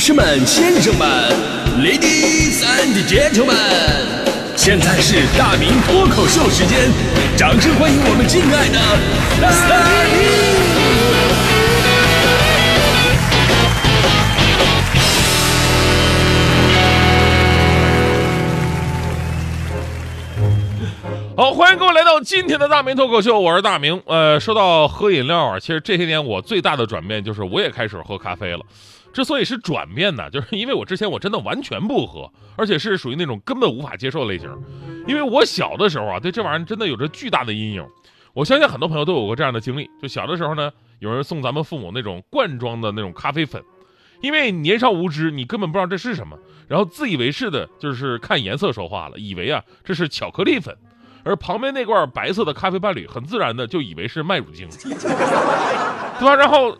[0.00, 1.06] 士们、先生们
[1.76, 3.52] ，Ladies and Gentlemen，
[4.56, 6.90] 现在是大明脱口秀时间，
[7.36, 8.80] 掌声欢迎我们敬爱的
[9.42, 9.76] 大
[10.08, 10.24] 明！
[21.36, 24.00] 好，欢迎各位来到今天的大明脱口秀，我是大明。
[24.06, 28.60] 呃，说到喝饮料啊，其实这些年我最大的转变就是我也开始喝咖啡了。
[29.12, 34.48] 之所以是转变呢，就是因为我之前我真的完全不喝，而且是属于那种根本无法接受的类型。
[35.06, 37.84] 因为我小的时候啊，对这玩意儿真的有着巨大的阴影。
[38.32, 40.70] 我相信很多朋友都有过这样的经历，就小的时候呢，
[41.00, 43.60] 有人送咱们父母那种罐装的那种咖啡粉，
[44.20, 50.76] 因为年少无知，你根本不知道这是什么，然后自以为是的就是看颜色说话了，以为啊这是巧克力粉，
[51.24, 54.68] 而旁边那罐白色的咖啡伴侣很自然的就以为是麦乳精，
[56.20, 56.36] 对吧？
[56.36, 56.76] 然后。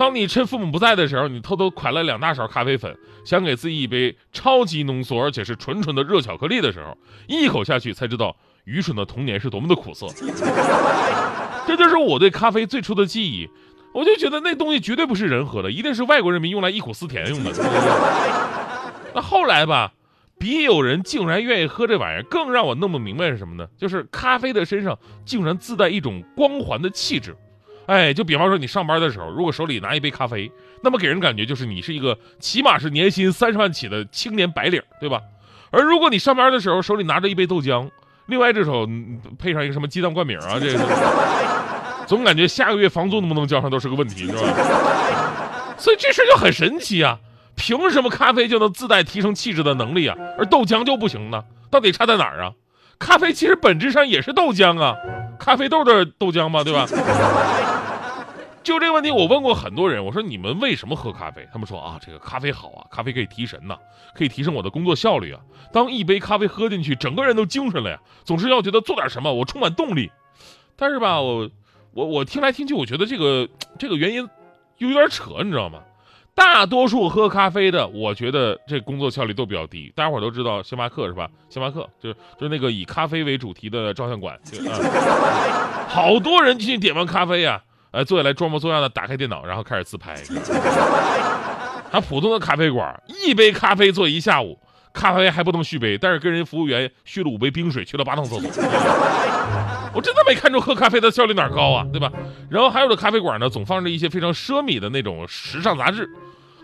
[0.00, 6.96] 当你趁父母不在的时候，你偷偷㧟了两大勺咖啡粉，想给自己一杯超级浓缩而且是纯纯的热巧克力的时候，
[7.28, 8.34] 一口下去才知道
[8.64, 10.06] 愚蠢的童年是多么的苦涩。
[11.68, 13.46] 这就是我对咖啡最初的记忆，
[13.92, 17.52] 我就觉得那东西绝对不是人喝的，一定是外国人民用来忆苦思甜用的。
[19.14, 19.92] 那后来吧，
[20.38, 23.68] 别有人竟然愿意喝这玩意儿，更让我弄不明白是什么呢？
[23.76, 27.36] 就是咖啡的身上竟然自带一种光环的气质。
[27.86, 30.50] 哎，就比方说你上班的时候，如果手里拿一杯咖啡，
[30.82, 35.20] 那么给人感觉就是你是一个起码是年薪三十万起的青年白领，对吧？
[35.70, 37.88] 而如果你上班的时候手里拿着一杯豆浆，
[38.26, 38.88] 另外一只手
[39.38, 40.78] 配上一个什么鸡蛋灌饼啊，这个
[42.06, 45.74] 总感觉下个月房租能不能交上都是个问题，是吧？
[45.76, 47.18] 所以这事就很神奇啊！
[47.56, 51.42] 凭什么咖啡就能自带提升气质的能力啊，而豆浆就不行呢？
[51.70, 52.52] 到底差在哪儿啊？
[52.98, 54.94] 咖啡其实本质上也是豆浆啊，
[55.40, 56.86] 咖啡豆的豆浆吗， 对吧？
[58.62, 61.48] 就这个问题，我问过很多人，我说你们为什么喝咖啡？
[61.50, 63.76] 他们说啊，这个咖啡好啊，咖啡可以提神呐，
[64.14, 65.40] 可以提升我的工作效率啊。
[65.72, 70.12] 当一杯咖啡喝进去，整个人都精神了呀，总是要觉得做点什么，我充满动力。
[70.76, 71.48] 但是吧，我
[71.92, 73.48] 我我听来听去，我觉得这个
[73.78, 74.28] 这个原因
[74.76, 75.80] 又有点扯，你知道吗？
[76.40, 79.92] 大多数喝咖啡的，我觉得这工作效率都比较低。
[79.94, 81.28] 大家伙都知道星巴克是吧？
[81.50, 84.34] 星巴克就是就是那个以咖啡为主题的照相馆，
[84.66, 84.72] 啊，
[85.86, 87.62] 好多人进去点完咖啡呀。
[87.90, 90.14] 呃，坐下来装模作样的打开电脑，然后开始自拍。
[91.92, 94.58] 他普通的咖啡馆，一杯咖啡坐一下午，
[94.92, 98.50] 咖啡还不能续杯，但是跟人服务员续了五杯冰水，去了八趟厕所。
[99.92, 102.12] 我真的没看出喝咖啡的效率哪高啊，对吧？
[102.48, 106.08] 然后还有的咖啡馆呢，总放着一些非常奢靡的那种时尚杂志。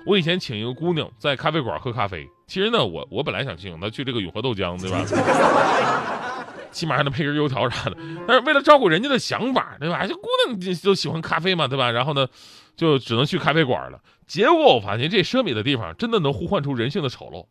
[0.06, 5.04] 我以前请一个姑娘在咖啡馆喝咖啡，其实呢，我我本来想请她去这个永和豆浆，对吧？
[6.70, 7.96] 起码还能配根油条啥的，
[8.28, 10.06] 但是为了照顾人家的想法，对吧？
[10.06, 11.90] 这姑娘就喜欢咖啡嘛，对吧？
[11.90, 12.28] 然后呢，
[12.76, 13.98] 就只能去咖啡馆了。
[14.26, 17.46] 结果我发现这奢靡的地方真的能呼唤出人性的丑陋。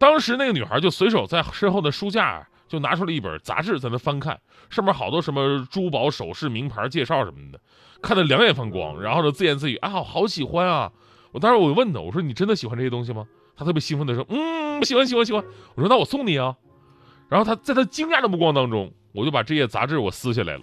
[0.00, 4.40] 当时那个女孩就随手在身后的书架就拿出了一本杂志在那翻看，
[4.70, 7.60] 上面好多什么珠宝首饰、名牌介绍什么的，
[8.00, 10.90] 看得两眼放光，然后呢自言自语：“啊，好喜欢啊！”
[11.32, 15.44] 我当时我就问她，我说：“你真的喜欢这些东西吗？”她特别兴奋地说：“嗯，喜欢，喜欢，喜欢。”
[15.76, 16.56] 我说：“那我送你啊。”
[17.28, 20.62] 然后他在他惊讶的目光当中，我就把这页杂志我撕下来了，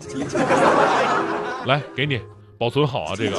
[1.67, 2.19] 来给你
[2.57, 3.37] 保存好啊，这个。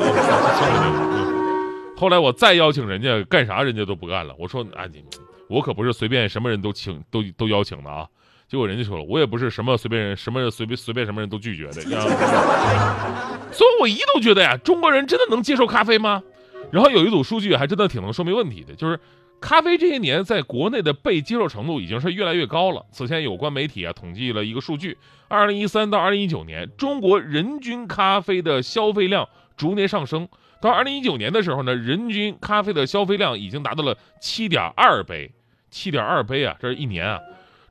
[1.99, 4.33] 后来我再邀请人家干啥，人家都不干了。
[4.39, 5.05] 我说啊，你
[5.49, 8.07] 我可不是随便什么人都请都都邀请的啊。
[8.47, 11.83] 结果人家说了，我也不是什么随便人什么人随便随便什么人都拒绝的。
[13.51, 16.23] 所以，我一度觉得呀，中国人真的能接受咖啡吗？
[16.71, 19.01] 然后有一组数据还真的挺能说明问题的，就是。
[19.41, 22.85] 咖啡这些年在国内的被接受程度已经是越来越高了。
[22.91, 24.99] 此前有关媒体啊统计了一个数据，
[25.29, 30.29] 二零一三到二零一九年，中国人均咖啡的消费量逐年上升。
[30.61, 35.31] 到二零一九年的时候呢，人均咖啡的消费量已经达到了七点二杯，
[35.71, 37.21] 七点二杯啊，这是一年啊。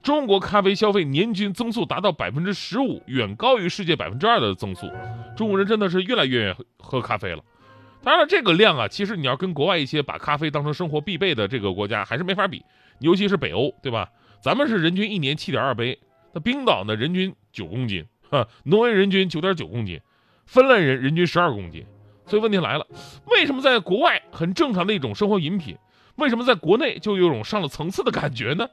[0.02, 4.90] 中国咖啡消费年均增速达到百分之十五，远高于世界百分之二的增速。
[5.36, 7.44] 中国人真的是越来越愿意喝咖啡了。
[8.04, 12.64] 当然了，这个量啊，其实你要跟国外一些把咖啡当成生活必备的这个国家还是没法比，
[13.00, 14.10] 尤其是北欧，对吧？
[14.40, 16.00] 咱们是人均一年七点二杯，
[16.32, 20.00] 那冰岛呢，人均九公斤，哈，挪威人均九点九公斤，
[20.46, 21.86] 芬兰人人均十二公斤。
[22.28, 22.86] 所以问题来了，
[23.26, 25.78] 为什么在国外很正常的一种生活饮品，
[26.18, 28.68] 为什么在国内就有种上了层次的感觉呢？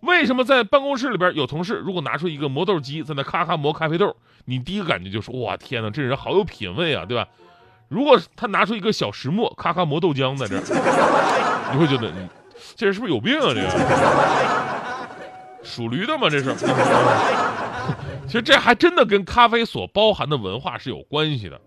[0.00, 4.14] 为什么在办公室里边有同事如果拿出一个磨豆机在那咔咔磨咖啡豆，
[4.44, 7.26] 你第一个感觉就是哇天哪，这人好有品位啊，对吧？
[7.88, 10.56] 如果他拿出一个小石磨，咔咔磨豆浆在这，
[11.72, 12.12] 你会觉得，
[12.76, 13.48] 这人是不是有病啊？
[13.48, 13.68] 这个
[15.64, 16.28] 属驴的吗？
[16.28, 16.54] 这是。
[18.26, 21.58] 其实这还真的跟咖啡所包含的文化是有关系的。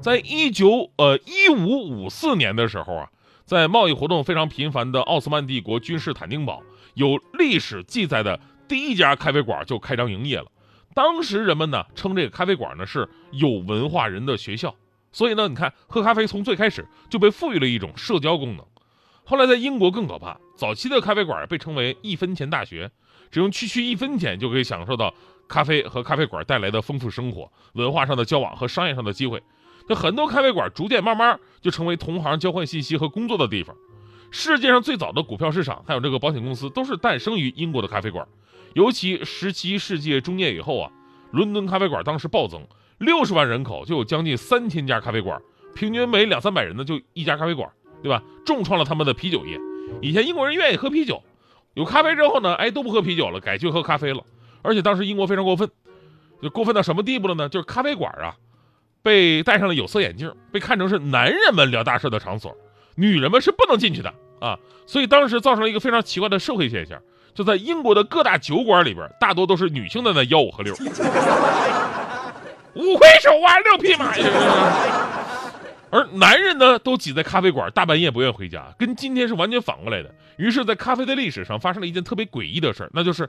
[0.00, 3.10] 在一九呃一五五四年的时候啊，
[3.44, 6.62] 在贸易活动非常频繁的奥斯曼帝国君士坦丁堡，
[6.94, 10.46] 有历史记载的第一家咖啡馆就开张营业了。
[10.94, 14.74] 当时人们呢称这个咖啡馆呢是有文化人的学校，
[15.12, 18.64] 所以呢，你看喝咖啡从最开始就被赋予了一种社交功能。
[19.24, 22.90] 后来在英国更可怕，早期的咖啡馆被称为一分钱大学，
[23.30, 25.12] 只用区区一分钱就可以享受到
[25.48, 29.42] 咖啡和咖啡馆带来的丰富生活、文化上的交往和商业上的机会。
[29.88, 33.76] 就很多咖啡馆逐渐慢慢就成为同行交换信息和工作的地方。
[34.30, 38.26] 世界上最早的股票市场还有这个保险公司都是诞生于英国的咖啡馆。
[38.74, 40.90] 尤其十七世纪中叶以后啊，
[41.30, 42.66] 伦敦咖啡馆当时暴增，
[42.98, 45.40] 六十万人口就有将近三千家咖啡馆，
[45.74, 47.70] 平均每两三百人呢就一家咖啡馆，
[48.02, 48.20] 对吧？
[48.44, 49.60] 重创了他们的啤酒业。
[50.02, 51.22] 以前英国人愿意喝啤酒，
[51.74, 54.24] 有咖啡之后呢，哎都不喝啤酒了，改去喝咖啡了。
[54.62, 55.70] 而且当时英国非常过分，
[56.42, 57.48] 就过分到什么地步了呢？
[57.48, 58.34] 就是咖啡馆啊，
[59.04, 62.56] 被戴上了有色眼镜，被看成是男人们聊大事的场所，
[62.96, 64.58] 女人们是不能进去的啊。
[64.86, 67.00] 所以当时造成了一个非常奇怪的社会现象。
[67.34, 70.72] 就在英国的各大酒馆里边，大多都是女性的那吆五喝六，
[72.74, 74.24] 五魁首啊，六匹马呀。
[75.90, 80.14] 而男人呢，都挤在咖啡馆，大半夜不愿回家，跟今天是完全反过来的。
[80.36, 83.28] 于是，在咖啡的历史上发生了一件特别诡异的事儿，那就是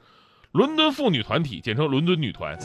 [0.51, 2.55] 伦敦妇女团体，简称伦敦女团，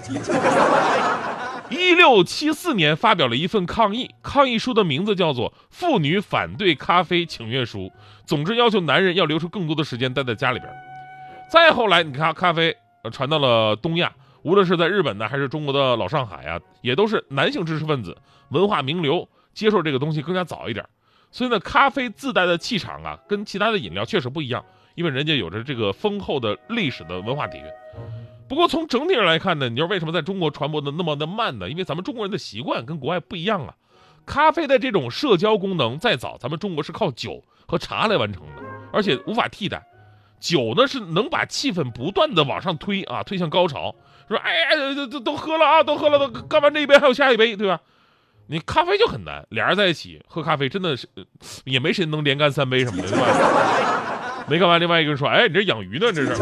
[1.70, 7.82] 一六七四年发表了一份抗议，抗议书的名字叫做《妇女反对咖啡请愿书》，
[8.26, 10.68] 总之要求男人要留出更多的时间待在家里边。
[11.48, 12.76] 再后来，你看咖啡
[13.12, 14.12] 传到了东亚，
[14.42, 18.16] 无论是在日本呢，还是中国的老上海啊，也都是男性知识分子、
[18.48, 20.84] 文化名流接受这个东西更加早一点。
[21.30, 24.64] 所以呢，咖啡自带的气场啊，跟其他的饮料确实不一样，
[24.96, 27.64] 因为人家有着这个丰厚的历史的文化底蕴。
[28.50, 31.70] 不过从整体上来看呢，你说为什么在中国传播的那么的慢呢？
[31.70, 33.74] 因为咱们中国人的习惯跟国外不一样啊。
[34.26, 38.62] 咖啡的这种社交功能再早，咱们中国是靠酒和茶来完成的，
[38.92, 39.86] 而且无法替代。
[40.40, 43.94] 酒呢是能把气氛不断的往上推啊，推向高潮。
[44.26, 47.78] 说哎呀，都都都喝了啊，都喝了，都干完这一杯还有下一杯，对吧？
[48.48, 51.06] 你咖啡就很难，俩人在一起喝咖啡真的是
[51.62, 54.44] 也没谁能连干三杯什么的，对吧？
[54.48, 56.12] 没干完，另外一个人说，哎，你这养鱼呢？
[56.12, 56.34] 这是。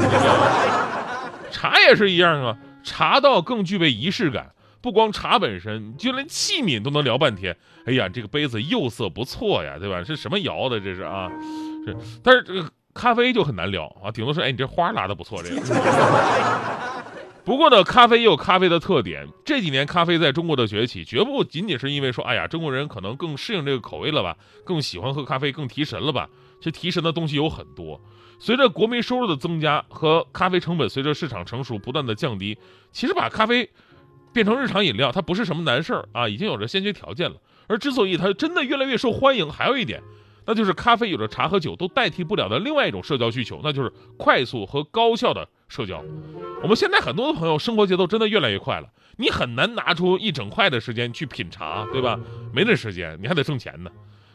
[1.50, 4.50] 茶也是一样啊，茶道更具备仪式感，
[4.81, 7.56] 不光茶本身，就连器皿都能聊半天。
[7.87, 10.03] 哎呀，这个杯子釉色不错呀，对吧？
[10.05, 10.79] 是什么窑的？
[10.79, 11.29] 这是啊，
[11.85, 12.69] 是，但是这个。
[12.95, 15.61] 咖啡就很难聊啊，顶多说，哎，你这花拉的不错，这个。
[17.49, 19.27] 不过呢，咖啡也有咖啡的特点。
[19.43, 24.37] 这几年咖啡在中国的崛起，绝不仅仅是因为说，哎呀，中国人可能更适应这个口味了吧，
[24.67, 26.29] 更喜欢喝咖啡，更提神了吧？
[26.61, 27.99] 这提神的东西有很多。
[28.39, 32.59] 随着国民收入的增加和咖啡成本随着市场成熟不断的降低，
[32.93, 33.71] 其实把咖啡
[34.31, 37.37] 变成日常饮料，它不是什么难事儿啊，已经有着先决条件了。
[37.67, 40.03] 而之所以它真的越来越受欢迎，还有一点。
[40.49, 46.03] 那就是咖啡有着茶和酒都代替不了的另外一种社交需求，那就是快速和高效的社交。
[46.62, 52.19] 我们现在很多的朋友生活节奏真的越来越快了，你很难拿出一整块的时间去品茶，对吧？
[52.55, 53.91] 没那时间，你还得挣钱呢，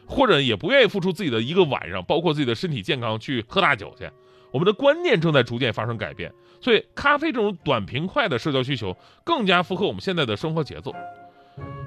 [0.06, 4.08] 或者也不愿意付出自己的一个晚上，包括自己的身体健康去喝大酒去。
[4.52, 10.94] 我们的观念正在逐渐发生改变，所以咖啡这种短平快的社交需求更加符合我们现在的生活节奏。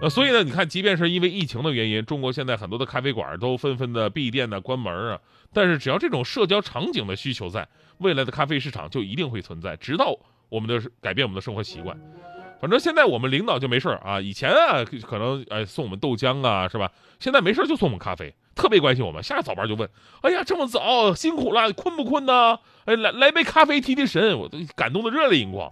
[0.01, 5.19] 呃，所以呢，你看，即便是因为疫情的原因，中国现在很多的咖啡馆都纷纷的闭店呢、关门啊。
[5.51, 10.17] 但是只要这种社交场景的需求在，未来的咖啡市场就一定会存在，直到
[10.49, 11.97] 我们的改变我们的生活习惯。
[12.59, 16.91] 反正现在我们领导就没事啊，以前啊可能哎送我们豆浆啊，是吧？
[17.19, 19.21] 现在没事就送我们咖啡，特别关心我们。
[19.21, 19.89] 下早班就问，
[20.21, 22.57] 哎呀，这么早辛苦了，困不困呢？
[22.85, 25.71] 哎，来来杯咖啡提提神，我都感动的热泪盈眶。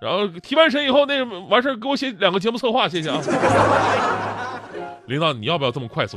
[0.00, 3.20] 然后提完神以后，那完事儿给我写两个节目策划，谢谢啊。
[5.06, 6.16] 领导，你要不要这么快速？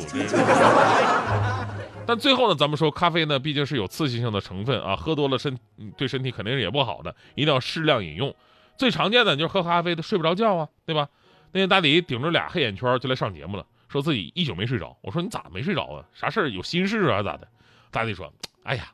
[2.06, 5.58] 但最后呢，咱们说咖啡呢，毕竟是有刺激性的成分啊，喝多了身
[5.98, 8.34] 对身体肯定是也不好的，一定要适量饮用。
[8.78, 11.08] 最常见的就是喝咖啡的睡不着觉啊，对吧？
[11.52, 14.98] 那天大迪顶着俩黑眼圈就来上节目了，说自己一宿没睡着。
[15.02, 16.04] 我说你咋没睡着啊？
[16.14, 16.50] 啥事儿？
[16.50, 17.24] 有心事啊？
[17.24, 17.48] 咋的？
[17.92, 18.32] 大迪说，
[18.64, 18.86] 哎呀，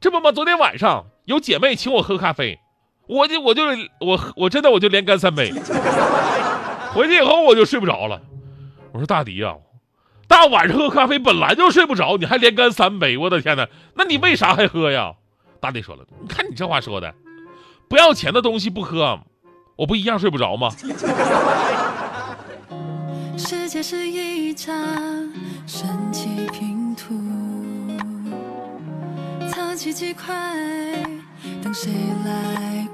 [0.00, 2.58] 这不嘛，昨天晚上有姐妹请我喝咖啡。
[3.08, 3.62] 我就我就
[4.00, 5.50] 我我真的我就连干三杯，
[6.92, 8.20] 回去以后我就睡不着了。
[8.92, 9.54] 我说大迪啊，
[10.26, 13.66] 大晚上喝咖啡本来就睡不着，你还连干三杯，我的天哪！
[13.94, 15.14] 那你为啥还喝呀？
[15.58, 17.14] 大迪说了，你看你这话说的，
[17.88, 19.18] 不要钱的东西不喝，
[19.76, 20.68] 我不一样睡不着吗？
[23.38, 24.74] 世界是一张
[25.66, 27.14] 神奇拼图，
[29.48, 30.34] 藏起几块。
[31.62, 31.90] 等谁
[32.24, 32.87] 来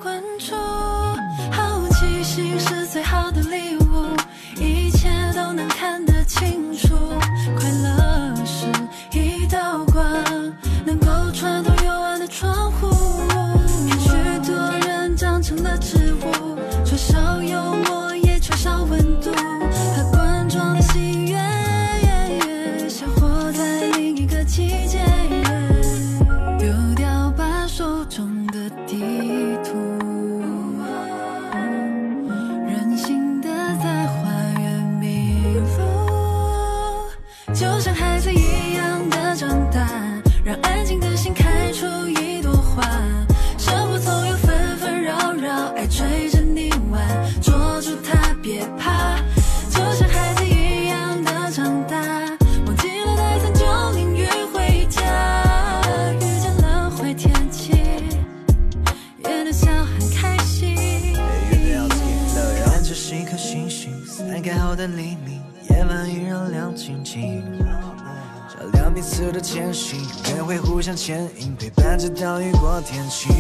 [71.99, 73.35] 直到雨过天晴。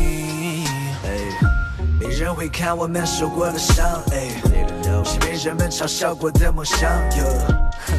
[1.04, 1.08] 哎
[2.00, 4.28] 没人会看我们受过的伤，哎，
[5.04, 6.80] 是被人们嘲笑过的梦想。
[7.16, 7.24] 哟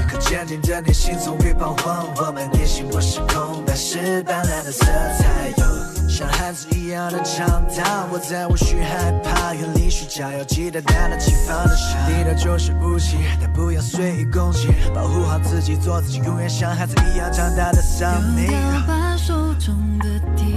[0.08, 5.95] 可坚定的内心从未彷徨，我们内心不是空，但是斑斓的色彩。
[6.16, 12.08] 像孩子一样的长大，我再无需害怕远离虚假，要记得带了起放得下。
[12.08, 18.50] 你的就是武器，但不要随意攻击，保护好自己，做自己，永远像孩子一样长大的少年。
[18.50, 20.56] 勇敢把手中的地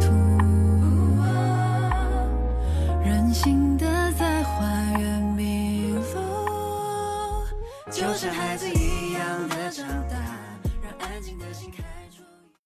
[0.00, 0.12] 图，
[3.04, 3.84] 任性的
[4.16, 4.64] 在花
[5.00, 6.20] 园迷路，
[7.90, 8.81] 就像孩子一。